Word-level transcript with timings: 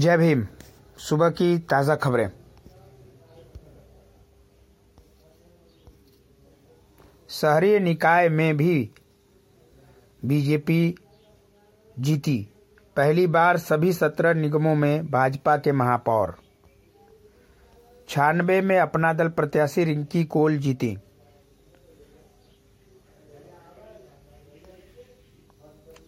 जय 0.00 0.16
भीम। 0.16 0.46
सुबह 0.98 1.28
की 1.28 1.58
ताज़ा 1.58 1.94
खबरें। 1.96 2.30
शहरी 7.28 7.78
निकाय 7.78 8.28
में 8.28 8.56
भी 8.56 8.90
बीजेपी 10.24 10.94
जीती। 11.98 12.48
पहली 12.96 13.26
बार 13.26 13.58
सभी 13.58 13.92
सत्रह 13.92 14.34
निगमों 14.34 14.74
में 14.74 15.06
भाजपा 15.06 15.56
के 15.56 15.72
महापौर। 15.72 16.36
छियानवे 18.08 18.60
में 18.60 18.78
अपना 18.78 19.12
दल 19.12 19.28
प्रत्याशी 19.28 19.84
रिंकी 19.84 20.24
कोल 20.24 20.58
जीती। 20.58 20.96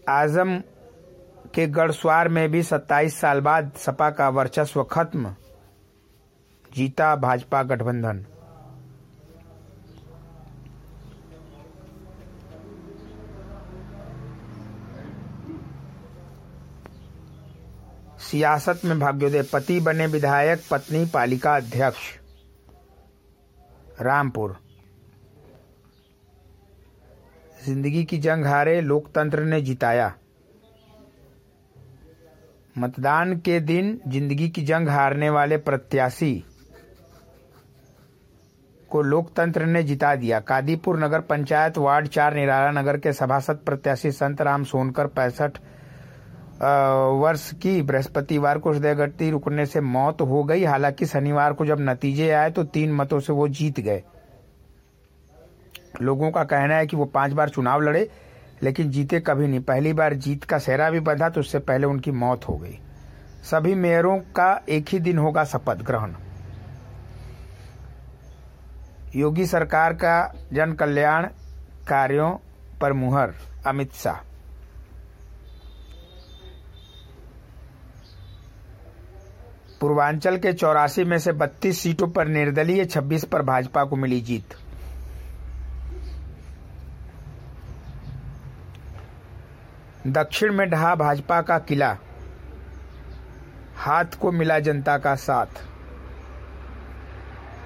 आज़म 0.09 0.63
के 1.55 1.67
गढ़स्वार 1.67 2.29
में 2.29 2.51
भी 2.51 2.63
27 2.63 3.21
साल 3.21 3.41
बाद 3.41 3.73
सपा 3.77 4.11
का 4.11 4.29
वर्चस्व 4.29 4.85
खत्म। 4.85 5.35
जीता 6.73 7.17
भाजपा 7.17 7.63
गठबंधन। 7.63 8.27
सियासत 18.19 18.81
में 18.85 19.01
भाग्योदय 19.01 19.43
पति 19.43 19.81
बने 19.81 20.07
विधायक, 20.07 20.63
पत्नी 20.71 21.05
पालिका 21.07 21.57
अध्यक्ष। 21.57 21.99
रामपुर। 24.01 24.57
ज़िंदगी 27.65 28.05
की 28.05 28.19
जंग 28.19 28.47
हारे 28.47 28.81
लोकतंत्र 28.81 29.41
ने 29.41 29.61
जिताया। 29.63 30.15
मतदान 32.77 33.37
के 33.39 33.59
दिन 33.63 33.99
ज़िंदगी 34.09 34.49
की 34.49 34.63
जंग 34.65 34.89
हारने 34.89 35.29
वाले 35.31 35.57
प्रत्याशी 35.59 36.33
को 38.91 39.03
लोकतंत्र 39.03 39.67
ने 39.67 39.83
जिता 39.83 40.15
दिया। 40.17 40.39
कादीपुर 40.41 40.99
नगर 40.99 41.21
पंचायत 41.23 41.79
वार्ड 41.79 42.07
चार, 42.09 42.35
निराला 42.35 42.71
नगर 42.81 42.97
के 42.99 43.13
सभासद 43.13 43.59
प्रत्याशी 43.67 44.11
संत 44.13 44.41
राम 44.43 44.65
सोनकर, 44.65 45.07
पैंसठ 45.09 45.59
वर्ष 46.63 47.51
की 47.53 47.81
बृहस्पतिवार 47.83 48.59
को 48.59 48.73
हृदय 48.73 48.95
गति 48.95 49.31
रुकने 49.31 49.67
से 49.67 49.81
मौत 49.83 50.21
हो 50.23 50.43
गई। 50.45 50.65
हालाँकि 50.65 51.07
शनिवार 51.07 51.53
को 51.53 51.67
जब 51.67 51.81
नतीजे 51.81 52.31
आए 52.31 52.51
तो 52.51 52.65
तीन 52.67 52.93
मतों 52.93 53.21
से 53.21 53.33
वो 53.33 53.49
जीत 53.51 53.81
गए। 53.81 54.03
लोगों 56.03 56.31
का 56.31 56.45
कहना 56.45 56.77
है 56.77 56.87
कि 56.87 56.97
वो 56.97 57.05
पाँच 57.07 57.33
बार 57.33 57.49
चुनाव 57.49 57.81
लड़े। 57.81 58.09
लेकिन 58.63 58.91
जीते 58.91 59.21
कभी 59.21 59.47
नहीं। 59.47 59.61
पहली 59.61 59.93
बार 59.93 60.15
जीत 60.15 60.45
का 60.45 60.59
सेहरा 60.59 60.91
भी 60.91 61.01
बंधा 61.01 61.29
तो 61.29 61.41
उससे 61.41 61.59
पहले 61.59 61.87
उनकी 61.87 62.11
मौत 62.11 62.49
हो 62.49 62.57
गई। 62.57 62.79
सभी 63.51 63.75
मेयरों 63.75 64.19
का 64.19 64.51
एक 64.69 64.89
ही 64.89 64.99
दिन 64.99 65.19
होगा 65.19 65.45
शपथ 65.45 65.83
ग्रहण। 65.83 66.15
योगी 69.17 69.47
सरकार 69.47 69.93
का 69.93 70.35
जन 70.53 70.73
कल्याण 70.73 71.27
कार्यों 71.89 72.31
पर 72.81 72.93
मुहर, 72.93 73.35
अमित 73.67 73.93
शाह। 73.93 74.21
पूर्वांचल 79.81 80.37
के 80.37 80.53
चौरासी 80.53 81.05
में 81.05 81.19
से 81.19 81.33
32 81.33 81.81
सीटों 81.81 82.09
पर 82.09 82.29
निर्दलीय 82.29 82.85
26 82.85 83.25
पर 83.25 83.43
भाजपा 83.43 83.85
को 83.85 83.97
मिली 83.97 84.21
जीत। 84.21 84.55
दक्षिण 90.07 90.53
में 90.53 90.71
ढहा 90.71 90.95
भाजपा 90.95 91.43
का 91.43 91.59
किला। 91.59 91.97
हाथ 93.77 94.05
को 94.21 94.33
मिला 94.33 94.59
जनता 94.59 94.99
का 94.99 95.15
साथ। 95.15 95.47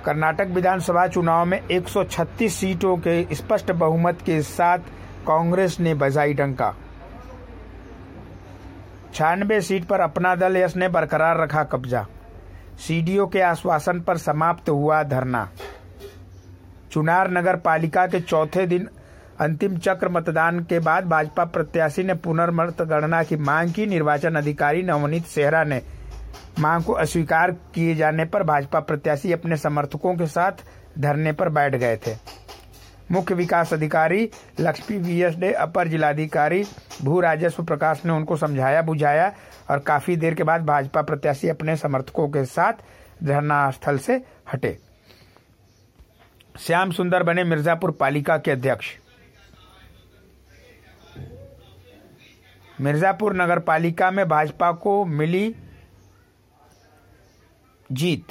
कर्नाटक 0.05 0.47
विधानसभा 0.47 1.07
चुनाव 1.07 1.45
में 1.45 1.69
136 1.69 2.55
सीटों 2.55 2.97
के 2.97 3.35
स्पष्ट 3.35 3.73
बहुमत 3.73 4.19
के 4.27 4.42
साथ 4.42 4.79
कांग्रेस 5.27 5.80
ने 5.80 5.95
बजाई 5.95 6.35
डंका। 6.35 6.74
छियानबे 9.14 9.61
सीट 9.61 9.85
पर 9.85 10.01
अपना 10.01 10.35
दल 10.35 10.57
यश 10.57 10.77
ने 10.77 10.89
बरकरार 10.89 11.41
रखा 11.41 11.64
कब्जा। 11.64 12.07
सीडीओ 12.79 13.27
के 13.27 13.41
आश्वासन 13.41 14.01
पर 14.01 14.17
समाप्त 14.17 14.68
हुआ 14.68 15.03
धरना। 15.03 15.51
चुनार 16.92 17.30
नगर 17.30 17.57
पालिका 17.57 18.07
के 18.07 18.20
चौथे 18.20 18.67
दिन 18.67 18.89
अंतिम 19.41 19.77
चक्र 19.77 20.08
मतदान 20.08 20.61
के 20.61 20.79
बाद 20.79 21.05
भाजपा 21.05 21.45
प्रत्याशी 21.45 22.02
ने 22.02 22.14
पुनर्मतगणना 22.14 23.23
की 23.23 23.36
मांग 23.36 23.73
की। 23.73 23.86
निर्वाचन 23.86 24.35
अधिकारी 24.35 24.83
नवनीत 24.83 25.24
सेहरा 25.24 25.63
ने 25.64 25.80
मांग 26.61 26.85
को 26.85 26.92
अस्वीकार 26.92 27.51
किए 27.74 27.95
जाने 27.95 28.24
पर 28.24 28.42
भाजपा 28.42 28.80
प्रत्याशी 28.80 29.33
अपने 29.33 29.57
समर्थकों 29.57 30.14
के 30.14 30.27
साथ 30.27 30.64
धरने 30.98 31.33
पर 31.33 31.48
बैठ 31.48 31.74
गए 31.74 31.97
थे। 31.97 32.14
मुख्य 33.13 33.35
विकास 33.35 33.73
अधिकारी 33.74 34.29
लक्ष्मी 34.61 34.97
वी 34.98 35.20
एस 35.23 35.36
ने 35.36 35.53
अपर 35.53 35.89
जिलाधिकारी 35.89 36.64
भू 37.03 37.20
राजस्व 37.20 37.64
प्रकाश 37.64 38.05
ने 38.05 38.13
उनको 38.13 38.36
समझाया, 38.36 38.83
बुझाया 38.83 39.33
और 39.70 39.79
काफ़ी 39.79 40.17
देर 40.17 40.35
के 40.35 40.42
बाद 40.42 40.64
भाजपा 40.67 41.03
प्रत्याशी 41.03 41.48
अपने 41.48 41.77
समर्थकों 41.77 42.29
के 42.29 42.45
साथ 42.45 42.73
धरना 43.24 43.70
स्थल 43.70 43.98
से 43.98 44.23
हटे। 44.53 44.77
श्याम 46.58 46.91
सुंदर 46.91 47.23
बने 47.23 47.45
मिर्जापुर 47.45 47.91
पालिका 47.91 48.36
के 48.39 48.51
अध्यक्ष। 48.51 48.86
मिर्जापुर 52.81 53.35
नगर 53.35 53.59
पालिका 53.59 54.11
में 54.11 54.29
भाजपा 54.29 54.73
को 54.73 55.05
मिली 55.05 55.57
जीत। 57.92 58.25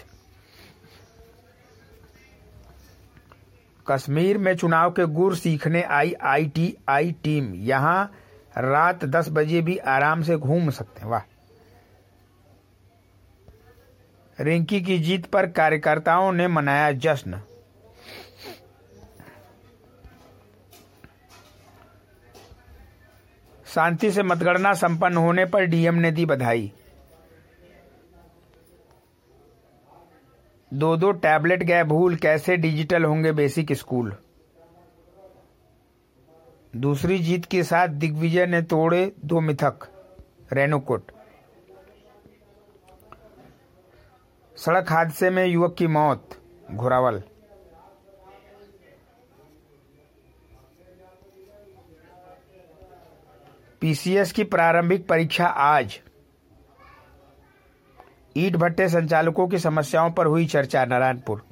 कश्मीर 3.87 4.37
में 4.37 4.55
चुनाव 4.55 4.91
के 4.91 5.05
गुर 5.05 5.35
सीखने 5.35 5.83
आई 5.83 6.13
आईटीआई 6.13 7.11
टीम। 7.11 7.55
यहाँ 7.55 8.11
रात 8.57 9.05
10 9.05 9.29
बजे 9.29 9.61
भी 9.61 9.77
आराम 9.77 10.21
से 10.21 10.37
घूम 10.37 10.69
सकते 10.69 11.01
हैं। 11.01 11.07
वाह। 11.07 11.21
रिंकी 14.39 14.81
की 14.81 14.99
जीत 14.99 15.25
पर 15.25 15.47
कार्यकर्ताओं 15.47 16.31
ने 16.31 16.47
मनाया 16.47 16.91
जश्न। 16.91 17.41
शांति 23.75 24.11
से 24.11 24.23
मतगणना 24.23 24.73
संपन्न 24.73 25.17
होने 25.17 25.45
पर 25.45 25.65
डीएम 25.65 25.95
ने 25.95 26.11
दी 26.11 26.25
बधाई। 26.25 26.71
दो 30.73 30.97
दो 30.97 31.11
टैबलेट 31.11 31.63
गए 31.63 31.83
भूल 31.83 32.15
कैसे 32.15 32.57
डिजिटल 32.57 33.03
होंगे 33.03 33.31
बेसिक 33.31 33.73
स्कूल? 33.73 34.15
दूसरी 36.75 37.19
जीत 37.19 37.45
के 37.45 37.63
साथ 37.63 37.87
दिग्विजय 37.87 38.45
ने 38.45 38.61
तोड़े 38.61 39.11
दो 39.25 39.39
मिथक, 39.39 39.87
रेणुकुट। 40.53 41.11
सड़क 44.57 44.91
हादसे 44.91 45.29
में 45.29 45.45
युवक 45.45 45.75
की 45.77 45.87
मौत, 45.87 46.29
घोरावल। 46.71 47.23
पीसीएस 53.85 54.31
की 54.31 54.43
प्रारंभिक 54.43 55.07
परीक्षा 55.07 55.45
आज। 55.45 55.99
ईट 58.37 58.55
भट्टे 58.55 58.87
संचालकों 58.89 59.47
की 59.47 59.57
समस्याओं 59.59 60.11
पर 60.11 60.25
हुई 60.25 60.45
चर्चा, 60.45 60.85
नारायणपुर। 60.85 61.45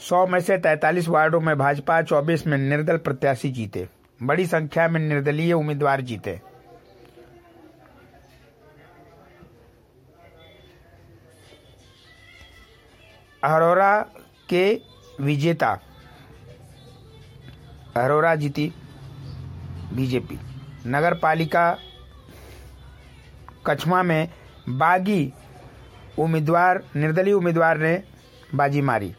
सौ 0.00 0.26
में 0.26 0.40
से 0.40 0.58
तैतालीस 0.58 1.08
वार्डों 1.08 1.40
में 1.40 1.58
भाजपा 1.58 2.02
चौबीस 2.02 2.46
में 2.46 2.58
निर्दल 2.58 2.96
प्रत्याशी 2.96 3.50
जीते। 3.50 3.88
बड़ी 4.22 4.46
संख्या 4.46 4.88
में 4.88 5.00
निर्दलीय 5.00 5.52
उम्मीदवार 5.52 6.00
जीते। 6.00 6.40
अरोरा 13.44 14.00
के 14.48 14.80
विजेता 15.20 15.78
अरोरा 17.96 18.34
जीती 18.34 18.72
बीजेपी। 19.94 20.38
नगर 20.86 21.14
पालिका 21.14 21.70
कछमा 23.66 24.02
में 24.02 24.28
बागी 24.68 25.32
उम्मीदवार, 26.18 26.82
निर्दलीय 26.96 27.34
उम्मीदवार 27.34 27.78
ने 27.78 28.02
बाजी 28.54 28.80
मारी। 28.82 29.14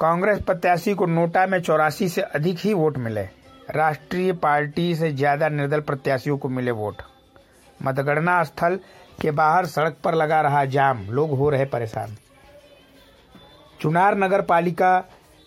कांग्रेस 0.00 0.42
प्रत्याशी 0.42 0.94
को 0.94 1.06
नोटा 1.06 1.46
में 1.46 1.60
चौरासी 1.60 2.08
से 2.08 2.22
अधिक 2.22 2.58
ही 2.58 2.72
वोट 2.74 2.98
मिले। 2.98 3.22
राष्ट्रीय 3.70 4.32
पार्टी 4.32 4.94
से 4.94 5.12
ज़्यादा 5.12 5.48
निर्दल 5.48 5.80
प्रत्याशियों 5.80 6.36
को 6.38 6.48
मिले 6.48 6.70
वोट। 6.70 7.02
मतगणना 7.80 8.42
स्थल 8.44 8.78
के 9.20 9.30
बाहर 9.30 9.66
सड़क 9.66 9.96
पर 10.04 10.14
लगा 10.14 10.40
रहा 10.40 10.64
जाम। 10.66 11.06
लोग 11.10 11.30
हो 11.30 11.50
रहे 11.50 11.64
परेशान। 11.66 12.16
चुनार 13.80 14.16
नगर 14.18 14.42
पालिका 14.42 14.92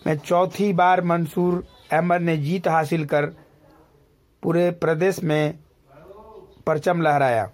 में 0.06 0.16
चौथी 0.18 0.72
बार 0.72 1.00
मंसूर 1.04 1.64
अहमद 1.92 2.20
ने 2.20 2.36
जीत 2.36 2.68
हासिल 2.68 3.04
कर 3.04 3.26
पूरे 4.42 4.70
प्रदेश 4.70 5.22
में 5.22 5.58
परचम 6.66 7.00
लहराया। 7.02 7.50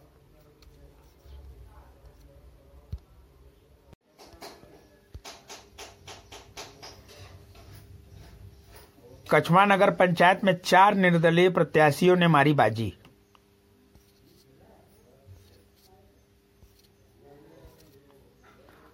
कछवा 9.30 9.64
नगर 9.64 9.90
पंचायत 9.90 10.44
में 10.44 10.52
चार 10.64 10.94
निर्दलीय 10.94 11.48
प्रत्याशियों 11.50 12.16
ने 12.16 12.26
मारी 12.28 12.52
बाजी। 12.54 12.92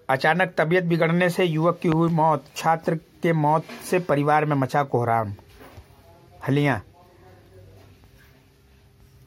अचानक 0.09 0.55
तबीयत 0.59 0.85
बिगड़ने 0.85 1.29
से 1.31 1.45
युवक 1.45 1.79
की 1.83 1.89
हुई 1.89 2.09
मौत, 2.11 2.45
छात्र 2.57 2.95
के 2.95 3.33
मौत 3.33 3.65
से 3.85 3.99
परिवार 3.99 4.45
में 4.45 4.57
मचा 4.57 4.83
कोहराम। 4.85 5.35
हलिया। 6.49 6.81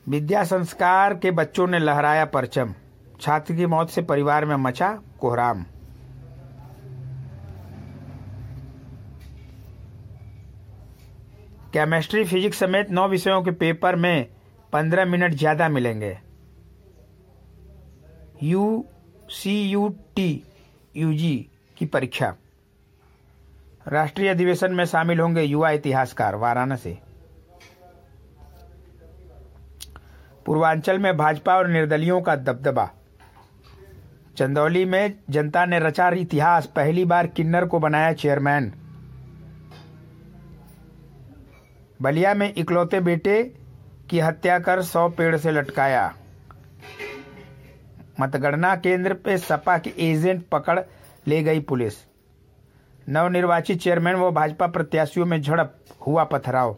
विद्या 0.08 0.44
संस्कार 0.44 1.14
के 1.14 1.32
बच्चों 1.32 1.68
ने 1.68 1.80
लहराया 1.80 2.26
परचम। 2.26 2.74
छात्र 3.22 3.56
की 3.56 3.66
मौत 3.66 3.90
से 3.90 4.02
परिवार 4.02 4.46
में 4.46 4.56
मचा 4.56 4.92
कोहराम। 5.20 5.64
केमिस्ट्री, 11.74 12.24
फिजिक्स 12.24 12.60
समेत 12.60 12.92
नौ 12.92 13.08
विषयों 13.08 13.42
के 13.44 13.52
पेपर 13.52 13.96
में 13.96 14.28
पंद्रह 14.74 15.06
मिनट 15.06 15.34
ज़्यादा 15.34 15.70
मिलेंगे। 15.70 16.18
U 18.44 18.86
C 19.30 19.62
U 19.64 19.88
T. 20.16 20.44
UG 20.98 21.50
की 21.78 21.86
परीक्षा। 21.86 22.36
राष्ट्रीय 23.88 24.30
अधिवेशन 24.30 24.74
में 24.74 24.86
शामिल 24.86 25.20
होंगे 25.20 25.42
युवा 25.42 25.72
इतिहासकार 25.72 26.36
वाराणसी। 26.36 27.00
पूर्वांचल 30.46 31.00
में 31.00 31.18
भाजपा 31.18 31.56
और 31.56 31.68
निर्दलियों 31.68 32.22
का 32.22 32.36
दबदबा। 32.36 32.90
चंदौली 34.38 34.86
में 34.86 35.14
जनता 35.30 35.66
ने 35.66 35.80
रचा 35.80 36.10
इतिहास, 36.10 36.66
पहली 36.66 37.06
बार 37.06 37.28
किन्नर 37.28 37.66
को 37.66 37.80
बनाया 37.80 38.14
चेयरमैन। 38.14 38.74
बलिया 42.02 42.34
में 42.34 42.54
इकलौते 42.58 43.00
बेटे 43.00 43.44
की 44.10 44.20
हत्या 44.20 44.60
कर 44.60 44.82
सौ 44.82 45.10
पेड़ 45.10 45.38
से 45.38 45.52
लटकाया। 45.52 46.16
मतगणना 48.20 48.76
केंद्र 48.76 49.14
पे 49.14 49.38
सपा 49.38 49.78
के 49.78 49.94
एजेंट 50.00 50.48
पकड़ 50.52 50.80
ले 51.28 51.42
गई 51.44 51.60
पुलिस। 51.60 51.94
नवनिर्वाचित 53.10 53.82
चेयरमैन 53.82 54.16
व 54.16 54.32
भाजपा 54.32 54.68
प्रत्याशियों 54.68 55.26
में 55.26 55.42
झड़प, 55.42 55.76
हुआ 56.08 56.24
पथराव। 56.24 56.78